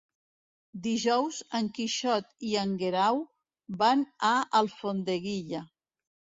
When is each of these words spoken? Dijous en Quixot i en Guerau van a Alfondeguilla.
Dijous 0.87 1.41
en 1.59 1.69
Quixot 1.75 2.33
i 2.53 2.55
en 2.63 2.75
Guerau 2.81 3.23
van 3.85 4.05
a 4.33 4.35
Alfondeguilla. 4.65 5.67